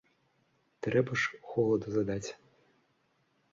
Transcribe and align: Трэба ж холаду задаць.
Трэба 0.85 1.19
ж 1.25 1.43
холаду 1.51 1.87
задаць. 1.99 2.29